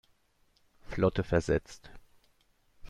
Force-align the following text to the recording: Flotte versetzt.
Flotte 0.87 1.23
versetzt. 1.23 1.91